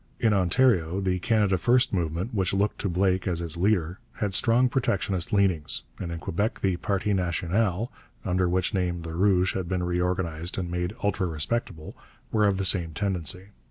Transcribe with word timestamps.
In 0.19 0.33
Ontario 0.33 0.99
the 0.99 1.19
Canada 1.19 1.59
First 1.59 1.93
movement, 1.93 2.33
which 2.33 2.55
looked 2.55 2.79
to 2.81 2.89
Blake 2.89 3.27
as 3.27 3.39
its 3.39 3.55
leader, 3.55 3.99
had 4.13 4.33
strong 4.33 4.67
protectionist 4.67 5.31
leanings, 5.31 5.83
and 5.99 6.11
in 6.11 6.17
Quebec 6.17 6.61
the 6.61 6.77
Parti 6.77 7.13
National, 7.13 7.91
under 8.25 8.49
which 8.49 8.73
name 8.73 9.03
the 9.03 9.13
Rouges 9.13 9.53
had 9.53 9.69
been 9.69 9.83
reorganized 9.83 10.57
and 10.57 10.71
made 10.71 10.95
ultra 11.03 11.27
respectable, 11.27 11.95
were 12.31 12.47
of 12.47 12.57
the 12.57 12.65
same 12.65 12.95
tendency. 12.95 13.49